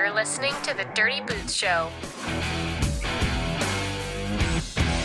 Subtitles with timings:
[0.00, 1.90] You're listening to the Dirty Boots Show.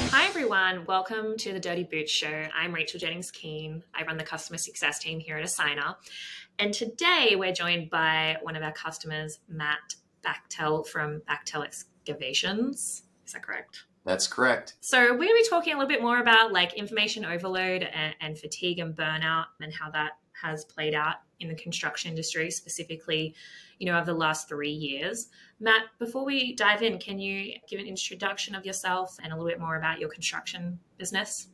[0.09, 0.85] Hi, everyone.
[0.85, 2.45] Welcome to the Dirty Boots Show.
[2.55, 3.83] I'm Rachel Jennings Keane.
[3.93, 5.97] I run the customer success team here at Assignar.
[6.59, 13.03] And today we're joined by one of our customers, Matt Bachtel from Bachtel Excavations.
[13.27, 13.83] Is that correct?
[14.05, 14.75] That's correct.
[14.79, 18.15] So we're going to be talking a little bit more about like information overload and,
[18.21, 20.11] and fatigue and burnout and how that
[20.41, 23.35] has played out in the construction industry, specifically,
[23.79, 25.27] you know, over the last three years.
[25.59, 29.49] Matt, before we dive in, can you give an introduction of yourself and a little
[29.49, 31.47] bit more about your construction business?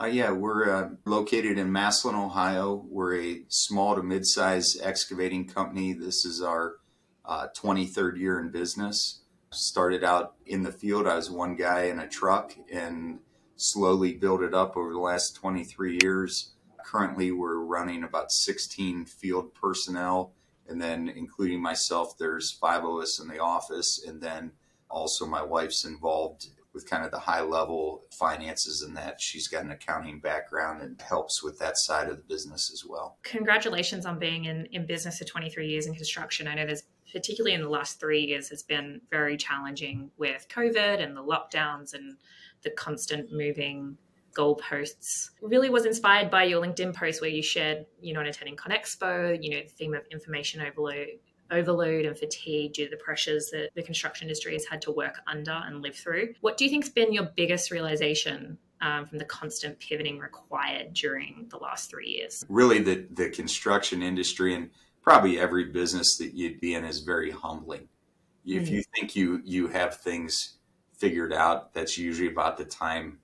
[0.00, 2.84] Uh, yeah, we're uh, located in Massillon, Ohio.
[2.88, 5.92] We're a small to mid-sized excavating company.
[5.92, 6.76] This is our
[7.24, 9.20] uh, 23rd year in business.
[9.50, 11.06] Started out in the field.
[11.06, 13.20] I was one guy in a truck and
[13.56, 16.52] slowly built it up over the last 23 years.
[16.84, 20.32] Currently, we're running about 16 field personnel,
[20.68, 24.52] and then including myself, there's five of us in the office, and then
[24.88, 29.20] also my wife's involved with kind of the high level finances and that.
[29.20, 33.18] She's got an accounting background and helps with that side of the business as well.
[33.24, 36.48] Congratulations on being in, in business for 23 years in construction.
[36.48, 41.02] I know there's particularly in the last three years has been very challenging with COVID
[41.02, 42.16] and the lockdowns and
[42.62, 43.98] the constant moving
[44.32, 45.30] goalposts.
[45.40, 49.42] Really was inspired by your LinkedIn post where you shared, you know, not attending ConExpo,
[49.42, 51.08] you know, the theme of information overload
[51.50, 55.20] overload and fatigue due to the pressures that the construction industry has had to work
[55.26, 56.34] under and live through.
[56.40, 60.94] What do you think has been your biggest realization um, from the constant pivoting required
[60.94, 62.44] during the last three years?
[62.48, 64.70] Really, the, the construction industry and
[65.02, 67.88] probably every business that you'd be in is very humbling.
[68.44, 68.74] If mm-hmm.
[68.74, 70.56] you think you you have things
[70.96, 73.18] figured out, that's usually about the time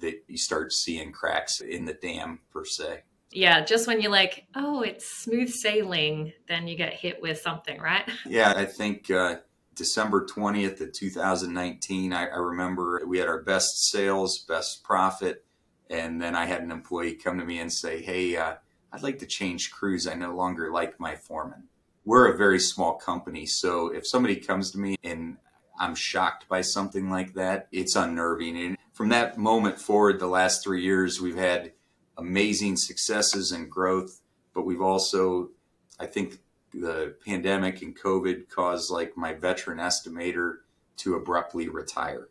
[0.00, 3.02] that you start seeing cracks in the dam per se
[3.34, 7.80] yeah, just when you're like, oh, it's smooth sailing, then you get hit with something,
[7.80, 8.08] right?
[8.26, 9.38] Yeah, I think uh,
[9.74, 15.44] December 20th of 2019, I, I, remember we had our best sales, best profit.
[15.90, 18.54] And then I had an employee come to me and say, hey, uh,
[18.92, 20.06] I'd like to change crews.
[20.06, 21.64] I no longer like my foreman.
[22.04, 23.46] We're a very small company.
[23.46, 25.38] So if somebody comes to me and
[25.78, 28.56] I'm shocked by something like that, it's unnerving.
[28.56, 31.72] And from that moment forward, the last three years, we've had
[32.16, 34.20] amazing successes and growth,
[34.54, 35.50] but we've also,
[35.98, 36.38] I think,
[36.72, 40.58] the pandemic and COVID caused like my veteran estimator
[40.98, 42.28] to abruptly retire.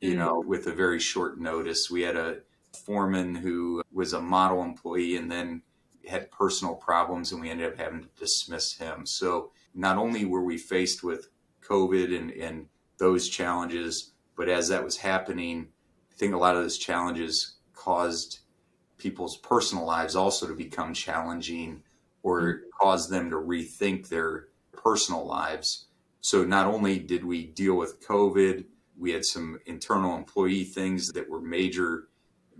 [0.00, 0.18] You mm-hmm.
[0.18, 2.38] know, with a very short notice, we had a
[2.84, 5.62] foreman who was a model employee and then
[6.06, 9.04] had personal problems, and we ended up having to dismiss him.
[9.04, 11.28] So not only were we faced with
[11.68, 12.66] COVID and, and
[12.98, 15.68] those challenges, but as that was happening,
[16.10, 18.40] I think a lot of those challenges caused
[18.98, 21.82] people's personal lives also to become challenging
[22.22, 22.62] or mm-hmm.
[22.80, 25.86] cause them to rethink their personal lives.
[26.20, 28.64] So not only did we deal with COVID,
[28.98, 32.08] we had some internal employee things that were major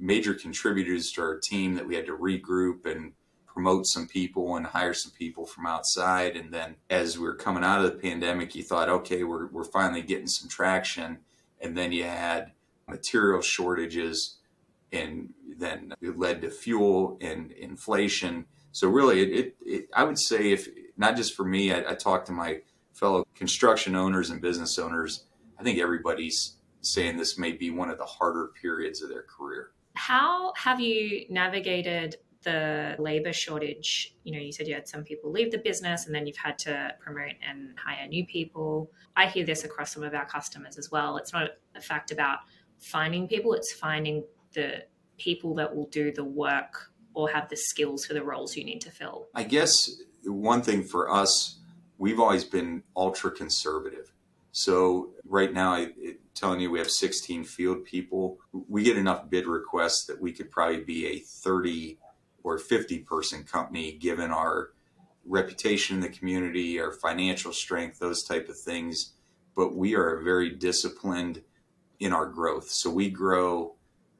[0.00, 3.12] major contributors to our team that we had to regroup and
[3.58, 6.36] promote some people and hire some people from outside.
[6.36, 9.64] And then as we were coming out of the pandemic, you thought, okay, we're, we're
[9.64, 11.18] finally getting some traction.
[11.60, 12.52] And then you had
[12.86, 14.36] material shortages
[14.92, 18.46] and then it led to fuel and inflation.
[18.70, 21.94] So really, it, it, it I would say if not just for me, I, I
[21.94, 22.60] to my
[22.94, 25.24] fellow construction owners and business owners.
[25.58, 29.72] I think everybody's saying this may be one of the harder periods of their career.
[29.94, 34.14] How have you navigated the labor shortage?
[34.24, 36.58] You know, you said you had some people leave the business and then you've had
[36.60, 38.90] to promote and hire new people.
[39.16, 41.16] I hear this across some of our customers as well.
[41.16, 42.38] It's not a fact about
[42.78, 44.84] finding people, it's finding the
[45.18, 48.80] people that will do the work or have the skills for the roles you need
[48.80, 49.26] to fill?
[49.34, 49.74] I guess
[50.24, 51.58] one thing for us,
[51.98, 54.12] we've always been ultra conservative.
[54.52, 59.28] So right now, I, it, telling you we have 16 field people, we get enough
[59.28, 61.98] bid requests that we could probably be a 30
[62.42, 64.70] or 50 person company given our
[65.26, 69.14] reputation in the community, our financial strength, those type of things.
[69.54, 71.42] But we are very disciplined
[72.00, 72.70] in our growth.
[72.70, 73.74] So we grow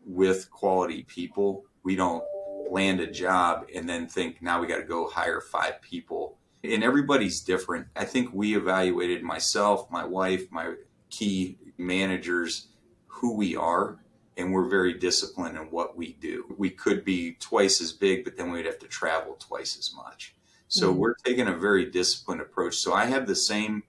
[0.04, 1.64] with quality people.
[1.82, 2.24] We don't
[2.70, 6.38] land a job and then think now we got to go hire five people.
[6.64, 7.86] And everybody's different.
[7.94, 10.74] I think we evaluated myself, my wife, my
[11.08, 12.68] key managers,
[13.06, 13.98] who we are,
[14.38, 16.54] and we're very disciplined in what we do.
[16.56, 20.36] We could be twice as big, but then we'd have to travel twice as much.
[20.68, 20.98] So mm-hmm.
[21.00, 22.76] we're taking a very disciplined approach.
[22.76, 23.82] So I have the same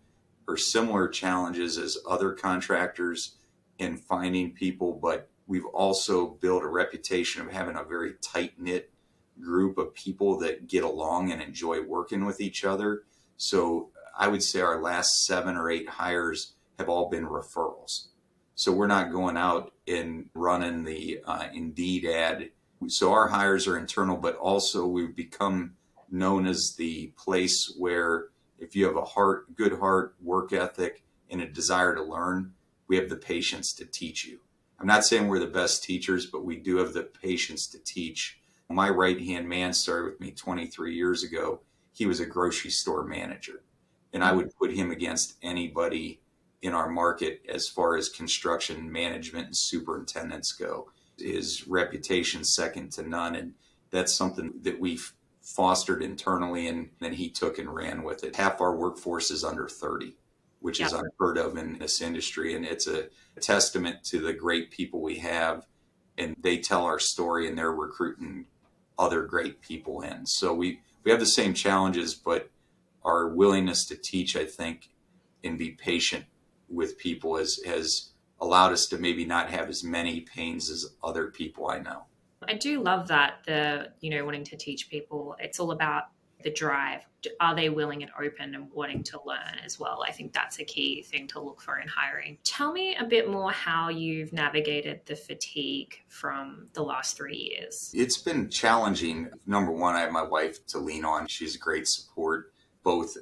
[0.48, 3.36] or similar challenges as other contractors
[3.78, 8.92] in finding people, but we've also built a reputation of having a very tight knit
[9.40, 13.04] group of people that get along and enjoy working with each other.
[13.38, 18.08] So I would say our last seven or eight hires have all been referrals.
[18.60, 22.50] So we're not going out and running the uh, Indeed ad.
[22.88, 25.76] So our hires are internal, but also we've become
[26.12, 28.26] known as the place where
[28.58, 32.52] if you have a heart, good heart, work ethic, and a desire to learn,
[32.90, 34.42] we have the patience to teach you.
[34.78, 38.42] I'm not saying we're the best teachers, but we do have the patience to teach.
[38.68, 41.62] My right hand man started with me 23 years ago.
[41.94, 43.64] He was a grocery store manager,
[44.12, 46.20] and I would put him against anybody
[46.62, 50.90] in our market as far as construction management and superintendents go.
[51.18, 53.54] His reputation second to none, and
[53.92, 58.36] that's something that we've fostered internally, and then he took and ran with it.
[58.36, 60.16] Half our workforce is under 30
[60.62, 62.56] which is unheard of in this industry.
[62.56, 63.08] And it's a
[63.40, 65.66] testament to the great people we have.
[66.18, 68.46] And they tell our story and they're recruiting
[68.98, 70.26] other great people in.
[70.26, 72.50] So we, we have the same challenges, but
[73.04, 74.90] our willingness to teach, I think,
[75.44, 76.26] and be patient
[76.70, 78.12] with people has, has
[78.42, 82.04] allowed us to maybe not have as many pains as other people I know.
[82.48, 85.36] I do love that the, you know, wanting to teach people.
[85.40, 86.04] It's all about
[86.42, 87.02] the drive.
[87.42, 90.06] Are they willing and open and wanting to learn as well?
[90.08, 92.38] I think that's a key thing to look for in hiring.
[92.46, 97.92] Tell me a bit more how you've navigated the fatigue from the last three years.
[97.94, 99.30] It's been challenging.
[99.46, 101.28] Number one i have my wife to lean on.
[101.28, 103.18] She's a great support both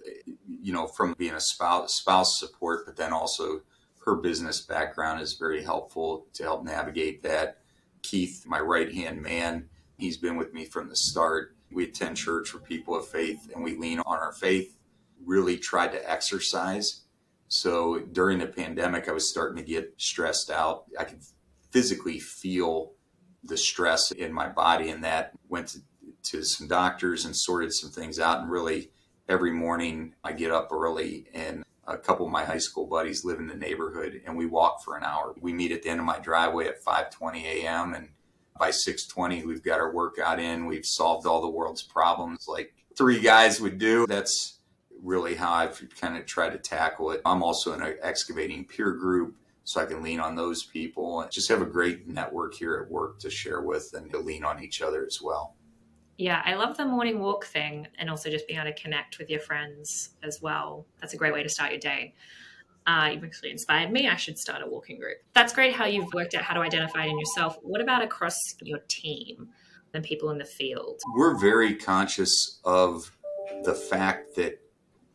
[0.68, 3.62] you know from being a spouse spouse support but then also
[4.06, 7.60] her business background is very helpful to help navigate that
[8.02, 9.68] keith my right hand man
[9.98, 13.64] he's been with me from the start we attend church for people of faith and
[13.64, 14.75] we lean on our faith,
[15.25, 17.02] really tried to exercise.
[17.48, 20.86] So during the pandemic, I was starting to get stressed out.
[21.00, 21.22] I could
[21.72, 22.94] physically feel
[23.44, 25.80] the stress in my body, and that went to,
[26.24, 28.42] to some doctors and sorted some things out.
[28.42, 28.92] And really,
[29.30, 33.40] every morning I get up early and a couple of my high school buddies live
[33.40, 35.34] in the neighborhood and we walk for an hour.
[35.40, 37.94] We meet at the end of my driveway at 5:20 a.m.
[37.94, 38.10] and
[38.58, 43.20] by 620 we've got our workout in we've solved all the world's problems like three
[43.20, 44.60] guys would do that's
[45.04, 48.92] really how i've kind of tried to tackle it i'm also in an excavating peer
[48.94, 52.82] group so i can lean on those people and just have a great network here
[52.84, 55.56] at work to share with and to lean on each other as well
[56.18, 59.30] yeah, I love the morning walk thing and also just being able to connect with
[59.30, 60.86] your friends as well.
[61.00, 62.16] That's a great way to start your day.
[62.88, 64.08] Uh, you've actually inspired me.
[64.08, 65.18] I should start a walking group.
[65.34, 67.58] That's great how you've worked out how to identify it in yourself.
[67.62, 69.50] What about across your team
[69.94, 71.00] and people in the field?
[71.14, 73.12] We're very conscious of
[73.64, 74.62] the fact that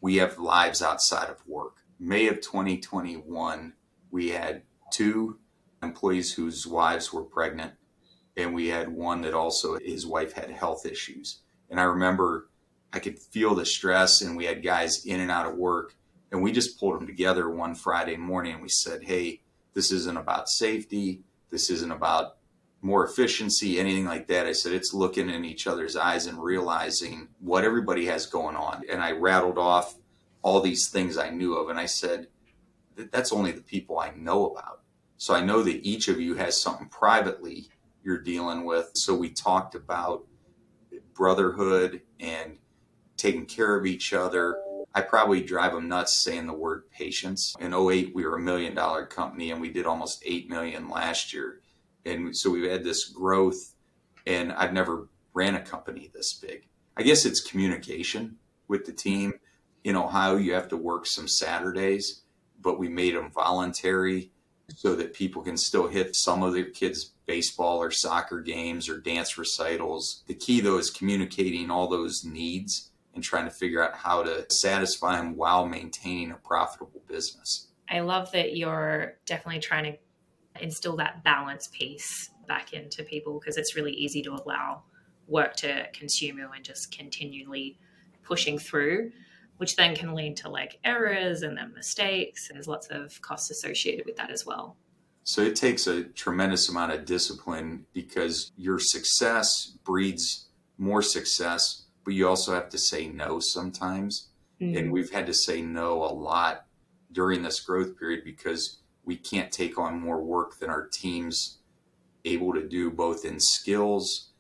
[0.01, 1.79] we have lives outside of work.
[1.99, 3.73] May of 2021,
[4.11, 4.63] we had
[4.93, 5.39] two
[5.83, 7.73] employees whose wives were pregnant,
[8.37, 11.41] and we had one that also his wife had health issues.
[11.71, 12.49] And I remember
[12.93, 15.95] I could feel the stress, and we had guys in and out of work
[16.33, 19.43] and we just pulled them together one Friday morning and we said, hey,
[19.75, 21.21] this isn't about safety.
[21.51, 22.39] This isn't about
[22.81, 24.47] more efficiency, anything like that.
[24.47, 28.83] I said, it's looking in each other's eyes and realizing what everybody has going on.
[28.91, 29.95] And I rattled off
[30.41, 31.69] all these things I knew of.
[31.69, 32.29] And I said,
[32.97, 34.81] that's only the people I know about.
[35.19, 37.69] So I know that each of you has something privately
[38.03, 38.91] you're dealing with.
[38.95, 40.27] So we talked about
[41.15, 42.59] brotherhood and
[43.17, 44.57] taking care of each other
[44.95, 47.55] I probably drive them nuts saying the word patience.
[47.59, 51.33] In 08, we were a million dollar company and we did almost 8 million last
[51.33, 51.61] year.
[52.05, 53.75] And so we've had this growth
[54.27, 56.69] and I've never ran a company this big.
[56.97, 58.37] I guess it's communication
[58.69, 59.35] with the team.
[59.83, 62.23] In Ohio, you have to work some Saturdays,
[62.61, 64.32] but we made them voluntary
[64.77, 68.99] so that people can still hit some of their kids' baseball or soccer games or
[68.99, 70.23] dance recitals.
[70.27, 74.47] The key, though, is communicating all those needs and trying to figure out how to
[74.51, 77.69] satisfy them while maintaining a profitable business.
[77.89, 83.57] I love that you're definitely trying to instill that balance piece back into people because
[83.57, 84.83] it's really easy to allow
[85.29, 87.79] work to consume you and just continually
[88.23, 89.13] pushing through
[89.63, 93.51] which then can lead to like errors and then mistakes and there's lots of costs
[93.51, 94.77] associated with that as well
[95.25, 102.15] so it takes a tremendous amount of discipline because your success breeds more success but
[102.15, 104.29] you also have to say no sometimes.
[104.61, 104.77] Mm-hmm.
[104.77, 106.67] And we've had to say no a lot
[107.11, 111.59] during this growth period because we can't take on more work than our team's
[112.25, 114.31] able to do, both in skills,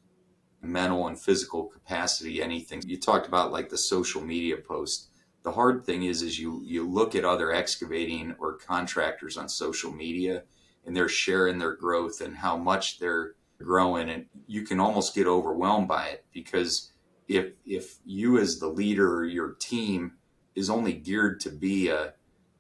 [0.60, 2.40] mental, and physical capacity.
[2.40, 5.08] Anything you talked about, like the social media post.
[5.42, 9.92] The hard thing is, is you you look at other excavating or contractors on social
[9.92, 10.44] media,
[10.86, 15.26] and they're sharing their growth and how much they're growing, and you can almost get
[15.26, 16.92] overwhelmed by it because
[17.28, 20.12] if if you as the leader or your team
[20.54, 22.14] is only geared to be a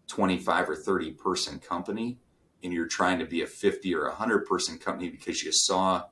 [0.08, 2.18] 25 or 30 person company
[2.62, 6.04] and you're trying to be a 50 or 100 person company because you saw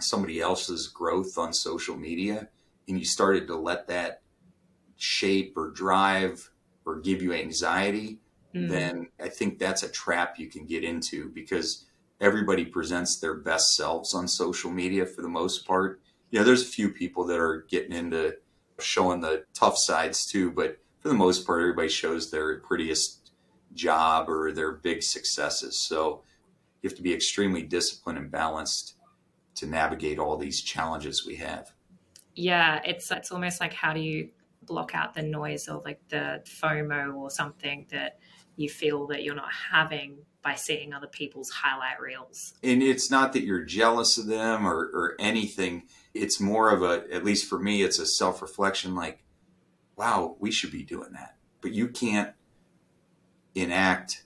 [0.00, 2.48] somebody else's growth on social media
[2.88, 4.22] and you started to let that
[4.96, 6.50] shape or drive
[6.84, 8.18] or give you anxiety,
[8.54, 8.68] mm.
[8.68, 11.86] then I think that's a trap you can get into because
[12.20, 16.00] everybody presents their best selves on social media for the most part.
[16.30, 18.36] Yeah, there's a few people that are getting into
[18.78, 23.32] showing the tough sides too, but for the most part, everybody shows their prettiest
[23.74, 25.78] job or their big successes.
[25.78, 26.22] So
[26.82, 28.94] you have to be extremely disciplined and balanced
[29.56, 31.72] to navigate all these challenges we have.
[32.34, 34.28] Yeah, it's it's almost like how do you
[34.66, 38.18] block out the noise or like the FOMO or something that
[38.56, 42.54] you feel that you're not having by seeing other people's highlight reels.
[42.62, 45.84] And it's not that you're jealous of them or, or anything.
[46.14, 49.24] It's more of a, at least for me, it's a self reflection like,
[49.96, 51.36] wow, we should be doing that.
[51.60, 52.32] But you can't
[53.54, 54.24] enact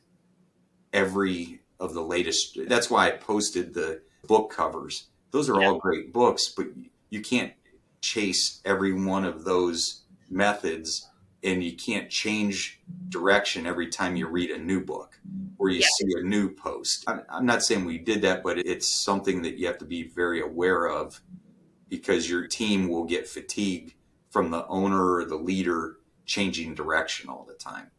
[0.93, 2.59] every of the latest.
[2.67, 5.09] That's why I posted the book covers.
[5.31, 5.69] Those are yeah.
[5.69, 6.67] all great books, but
[7.09, 7.53] you can't
[8.03, 10.00] chase every one of those
[10.31, 11.11] methods
[11.43, 15.19] and you can't change direction every time you read a new book
[15.59, 15.87] or you yeah.
[15.97, 17.05] see a new post.
[17.07, 20.05] I'm, I'm not saying we did that, but it's something that you have to be
[20.05, 21.21] very aware of
[21.89, 23.95] because your team will get fatigued
[24.31, 25.97] from the owner or the leader
[26.27, 27.91] changing direction all the time.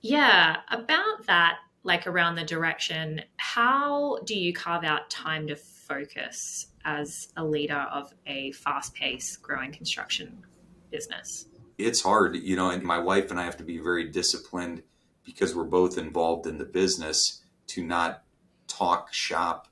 [0.00, 6.68] Yeah, about that, like around the direction, how do you carve out time to focus
[6.84, 10.42] as a leader of a fast paced growing construction
[10.90, 11.46] business?
[11.76, 14.82] It's hard, you know, and my wife and I have to be very disciplined
[15.24, 18.24] because we're both involved in the business to not
[18.66, 19.68] talk shop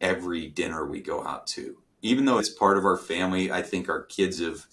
[0.00, 3.88] every dinner we go out to even though it's part of our family, I think
[3.88, 4.66] our kids have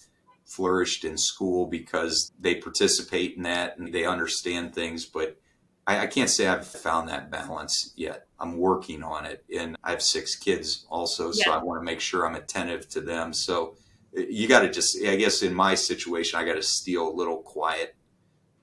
[0.44, 5.04] flourished in school because they participate in that and they understand things.
[5.04, 5.40] But
[5.86, 8.28] I, I, can't say I've found that balance yet.
[8.38, 9.44] I'm working on it.
[9.56, 11.58] And I have six kids also, so yeah.
[11.58, 13.32] I want to make sure I'm attentive to them.
[13.32, 13.76] So
[14.12, 17.94] you got to just, I guess in my situation, I got to steal little quiet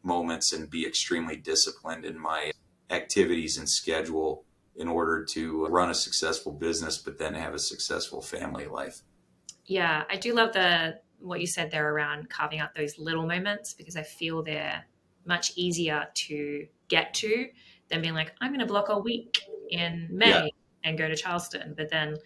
[0.02, 2.52] moments and be extremely disciplined in my
[2.90, 4.44] activities and schedule
[4.76, 9.02] in order to run a successful business, but then have a successful family life.
[9.66, 13.74] Yeah, I do love the what you said there around carving out those little moments
[13.74, 14.84] because I feel they're
[15.26, 17.48] much easier to get to
[17.90, 20.48] than being like, I'm going to block a week in May yeah.
[20.84, 21.74] and go to Charleston.
[21.78, 22.18] But then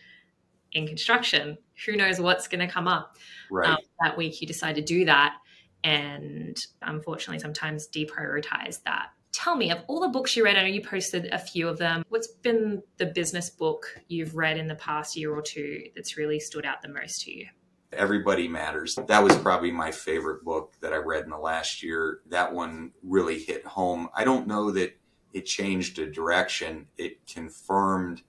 [0.73, 3.17] in construction, who knows what's going to come up
[3.51, 3.69] right.
[3.69, 5.37] um, that week you decide to do that.
[5.83, 9.09] And unfortunately, sometimes deprioritize that.
[9.31, 11.77] Tell me of all the books you read i know you posted a few of
[11.77, 12.03] them.
[12.09, 16.39] What's been the business book you've read in the past year or two that's really
[16.39, 17.47] stood out the most to you?
[17.93, 18.97] Everybody matters.
[19.07, 22.19] That was probably my favorite book that i read in the last year.
[22.27, 24.09] That one really hit home.
[24.13, 24.97] I don't know that
[25.33, 26.87] it changed a direction.
[26.97, 28.23] It confirmed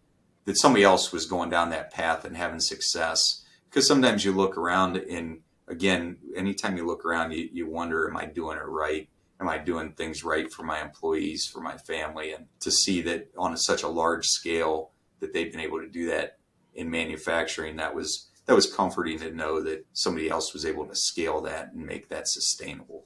[0.49, 4.57] that somebody else was going down that path and having success because sometimes you look
[4.57, 9.09] around and again anytime you look around you, you wonder am i doing it right
[9.40, 13.31] am I doing things right for my employees, for my family, and to see that
[13.37, 14.90] on such a large scale
[15.21, 16.38] that they've been able to do that
[16.75, 20.97] in manufacturing, that was that was comforting to know that somebody else was able to
[20.97, 23.05] scale that and make that sustainable.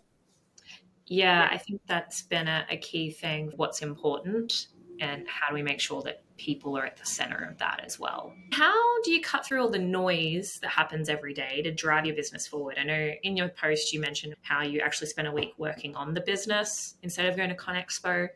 [1.07, 3.53] Yeah, I think that's been a, a key thing.
[3.57, 4.69] What's important
[5.01, 8.01] and how do we make sure that people are at the center of that as
[8.01, 8.35] well.
[8.51, 12.17] How do you cut through all the noise that happens every day to drive your
[12.17, 12.79] business forward?
[12.81, 16.15] I know in your post you mentioned how you actually spent a week working on
[16.15, 18.27] the business instead of going to ConExpo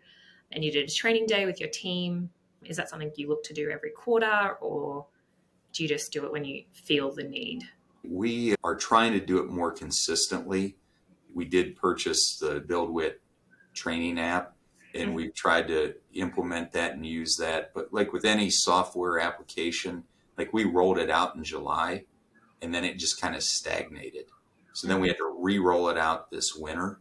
[0.52, 2.30] and you did a training day with your team.
[2.64, 5.06] Is that something you look to do every quarter or
[5.72, 7.64] do you just do it when you feel the need?
[8.04, 10.76] We are trying to do it more consistently.
[11.34, 13.14] We did purchase the BuildWitt
[13.74, 14.55] training app
[14.96, 17.72] and we've tried to implement that and use that.
[17.74, 20.04] But like with any software application,
[20.36, 22.04] like we rolled it out in July
[22.62, 24.26] and then it just kind of stagnated.
[24.72, 27.00] So then we had to re roll it out this winter.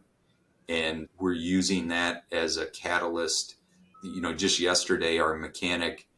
[0.68, 3.56] And we're using that as a catalyst.
[4.02, 6.08] You know, just yesterday, our mechanic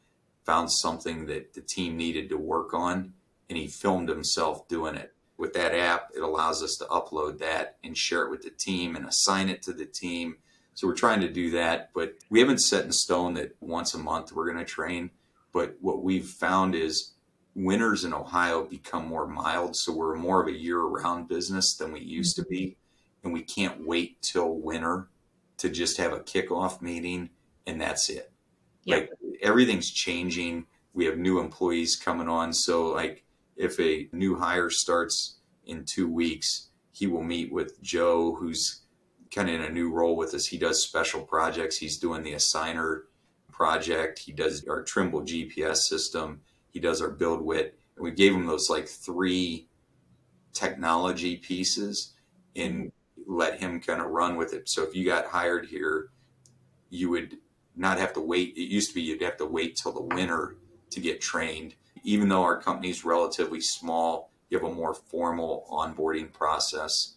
[0.44, 3.12] found something that the team needed to work on
[3.48, 5.12] and he filmed himself doing it.
[5.36, 8.96] With that app, it allows us to upload that and share it with the team
[8.96, 10.36] and assign it to the team
[10.78, 13.98] so we're trying to do that, but we haven't set in stone that once a
[13.98, 15.10] month we're going to train.
[15.52, 17.14] But what we've found is
[17.56, 21.98] winters in Ohio become more mild, so we're more of a year-round business than we
[21.98, 22.76] used to be,
[23.24, 25.08] and we can't wait till winter
[25.56, 27.30] to just have a kickoff meeting
[27.66, 28.30] and that's it.
[28.86, 29.10] Like
[29.42, 30.66] everything's changing.
[30.94, 33.24] We have new employees coming on, so like
[33.56, 38.82] if a new hire starts in 2 weeks, he will meet with Joe, who's
[39.34, 40.46] kind of in a new role with us.
[40.46, 41.78] He does special projects.
[41.78, 43.02] He's doing the Assignar
[43.50, 44.20] project.
[44.20, 46.40] He does our Trimble GPS system.
[46.70, 47.72] He does our BuildWitt.
[47.96, 49.68] And we gave him those like three
[50.52, 52.14] technology pieces
[52.56, 52.92] and
[53.26, 54.68] let him kind of run with it.
[54.68, 56.10] So if you got hired here,
[56.90, 57.36] you would
[57.76, 58.56] not have to wait.
[58.56, 60.56] It used to be you'd have to wait till the winter
[60.90, 61.74] to get trained.
[62.02, 67.14] Even though our company's relatively small, you have a more formal onboarding process.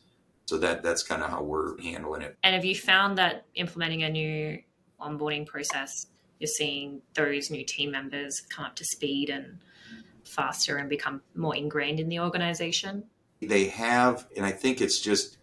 [0.52, 2.36] So that that's kind of how we're handling it.
[2.44, 4.62] And have you found that implementing a new
[5.00, 6.08] onboarding process,
[6.40, 9.60] you're seeing those new team members come up to speed and
[10.26, 13.06] faster and become more ingrained in the organization?
[13.42, 15.38] They have, and I think it's just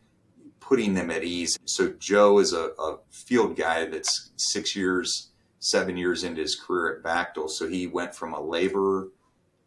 [0.60, 1.58] putting them at ease.
[1.64, 6.96] So Joe is a, a field guy that's six years, seven years into his career
[6.96, 7.48] at Bachtel.
[7.48, 9.08] So he went from a laborer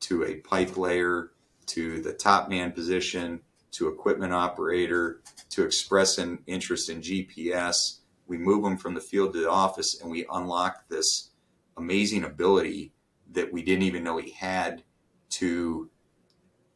[0.01, 1.31] to a pipe layer
[1.65, 7.99] to the top man position to equipment operator to express an interest in GPS.
[8.27, 11.31] We move them from the field to the office and we unlock this
[11.77, 12.93] amazing ability
[13.31, 14.83] that we didn't even know he had
[15.29, 15.89] to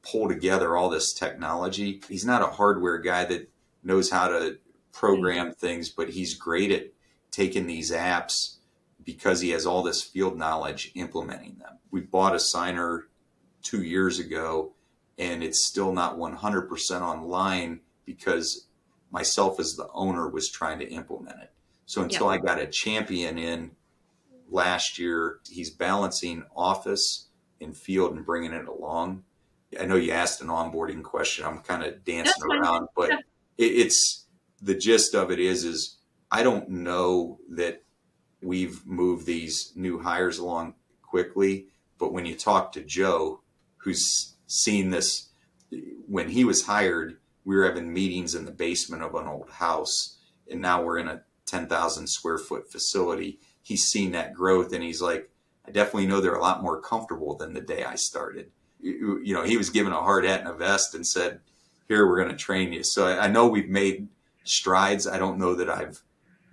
[0.01, 2.01] pull together all this technology.
[2.07, 3.49] He's not a hardware guy that
[3.83, 4.57] knows how to
[4.91, 5.53] program mm-hmm.
[5.53, 6.87] things, but he's great at
[7.31, 8.57] taking these apps
[9.03, 11.77] because he has all this field knowledge implementing them.
[11.91, 13.07] We bought a signer
[13.61, 14.74] two years ago
[15.17, 18.67] and it's still not 100% online because
[19.11, 21.51] myself as the owner was trying to implement it.
[21.85, 23.71] So until I got a champion in
[24.49, 27.27] last year, he's balancing office
[27.61, 29.23] and field and bringing it along.
[29.79, 31.45] I know you asked an onboarding question.
[31.45, 33.17] I'm kind of dancing around, but yeah.
[33.57, 34.25] it, it's
[34.61, 35.97] the gist of it is is
[36.31, 37.83] I don't know that
[38.41, 41.67] we've moved these new hires along quickly,
[41.97, 43.41] but when you talk to Joe,
[43.77, 45.29] who's seen this
[46.07, 50.17] when he was hired, we were having meetings in the basement of an old house,
[50.49, 53.39] and now we're in a 10,000 square foot facility.
[53.61, 55.29] He's seen that growth, and he's like,
[55.67, 58.51] I definitely know they're a lot more comfortable than the day I started.
[58.79, 61.39] You, you know, he was given a hard hat and a vest and said,
[61.87, 62.83] Here, we're going to train you.
[62.83, 64.07] So I, I know we've made
[64.43, 65.07] strides.
[65.07, 66.01] I don't know that I've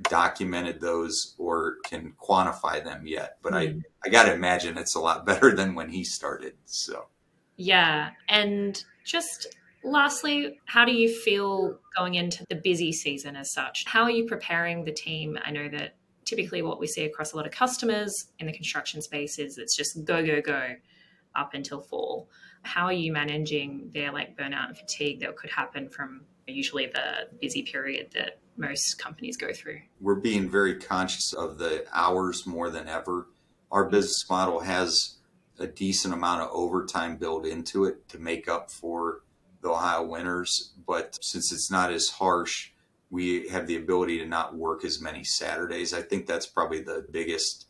[0.02, 3.54] documented those or can quantify them yet, but.
[3.54, 3.80] I, hmm.
[4.04, 6.54] I got to imagine it's a lot better than when he started.
[6.64, 7.06] So,
[7.62, 8.10] yeah.
[8.28, 13.84] And just lastly, how do you feel going into the busy season as such?
[13.86, 15.38] How are you preparing the team?
[15.44, 15.94] I know that
[16.24, 19.76] typically what we see across a lot of customers in the construction space is it's
[19.76, 20.74] just go, go, go
[21.34, 22.28] up until fall.
[22.62, 27.28] How are you managing their like burnout and fatigue that could happen from usually the
[27.40, 29.80] busy period that most companies go through?
[30.00, 33.28] We're being very conscious of the hours more than ever.
[33.70, 35.16] Our business model has
[35.62, 39.20] a decent amount of overtime built into it to make up for
[39.60, 40.72] the Ohio winters.
[40.86, 42.72] But since it's not as harsh,
[43.10, 45.94] we have the ability to not work as many Saturdays.
[45.94, 47.68] I think that's probably the biggest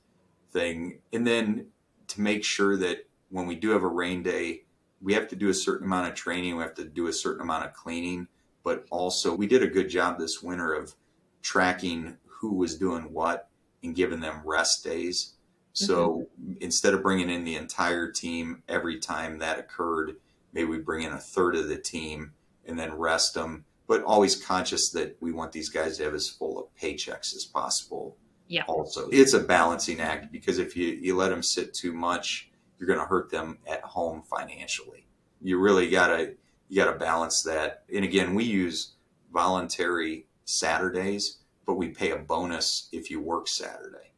[0.52, 1.00] thing.
[1.12, 1.66] And then
[2.08, 4.64] to make sure that when we do have a rain day,
[5.02, 7.42] we have to do a certain amount of training, we have to do a certain
[7.42, 8.28] amount of cleaning,
[8.62, 10.94] but also we did a good job this winter of
[11.42, 13.48] tracking who was doing what
[13.82, 15.34] and giving them rest days.
[15.72, 16.54] So mm-hmm.
[16.60, 20.16] instead of bringing in the entire team every time that occurred,
[20.52, 22.32] maybe we bring in a third of the team
[22.66, 26.28] and then rest them, but always conscious that we want these guys to have as
[26.28, 28.16] full of paychecks as possible.
[28.48, 28.64] Yeah.
[28.66, 32.86] Also, it's a balancing act because if you, you let them sit too much, you're
[32.86, 35.06] going to hurt them at home financially.
[35.40, 36.34] You really got to
[36.68, 37.82] you got to balance that.
[37.94, 38.92] And again, we use
[39.30, 44.11] voluntary Saturdays, but we pay a bonus if you work Saturday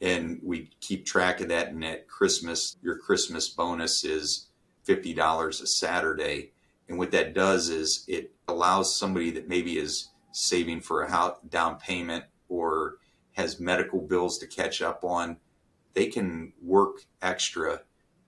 [0.00, 1.68] and we keep track of that.
[1.68, 4.48] And at Christmas, your Christmas bonus is
[4.84, 6.52] fifty dollars a Saturday,
[6.88, 11.76] and what that does is it allows somebody that maybe is saving for a down
[11.78, 12.96] payment or
[13.32, 15.36] has medical bills to catch up on,
[15.94, 17.80] they can work extra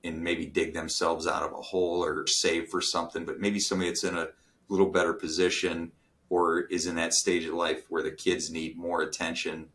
[0.05, 3.25] and maybe dig themselves out of a hole or save for something.
[3.25, 4.29] But maybe somebody that's in a
[4.69, 5.93] little better position
[6.29, 9.69] or is in that stage of life where the kids need more attention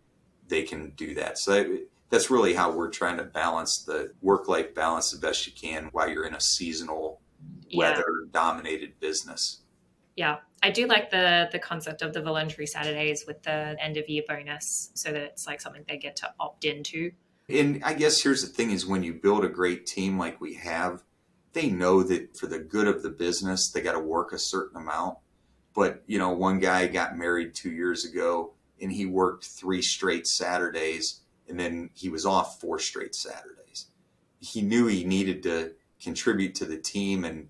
[0.48, 1.38] they can do that.
[1.38, 5.46] So that, that's really how we're trying to balance the work life balance the best
[5.46, 7.22] you can while you're in a seasonal
[7.76, 9.62] weather dominated business.
[10.16, 10.38] Yeah.
[10.64, 14.24] I do like the the concept of the voluntary Saturdays with the end of year
[14.28, 17.12] bonus so that it's like something they get to opt into.
[17.50, 20.56] And I guess here's the thing is when you build a great team like we
[20.56, 21.04] have,
[21.54, 24.82] they know that for the good of the business, they got to work a certain
[24.82, 25.18] amount.
[25.74, 30.28] But, you know, one guy got married 2 years ago and he worked three straight
[30.28, 33.88] Saturdays and then he was off four straight Saturdays.
[34.40, 37.48] He knew he needed to contribute to the team and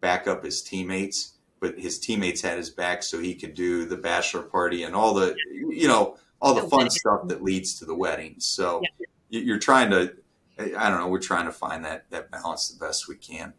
[0.00, 3.96] back up his teammates, but his teammates had his back so he could do the
[3.96, 7.94] bachelor party and all the, you know, all the fun stuff that leads to the
[7.94, 8.36] wedding.
[8.38, 8.80] So
[9.28, 10.14] you're trying to,
[10.58, 13.52] I don't know, we're trying to find that, that balance the best we can.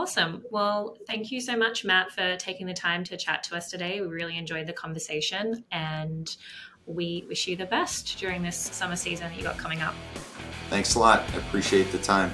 [0.00, 0.42] Awesome.
[0.50, 4.00] Well, thank you so much, Matt, for taking the time to chat to us today.
[4.00, 6.34] We really enjoyed the conversation and
[6.86, 9.94] we wish you the best during this summer season that you got coming up.
[10.70, 11.22] Thanks a lot.
[11.34, 12.30] I appreciate the time.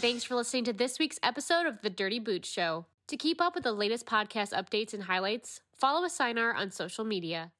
[0.00, 2.86] Thanks for listening to this week's episode of The Dirty Boots Show.
[3.06, 7.52] To keep up with the latest podcast updates and highlights, follow Assignar on social media.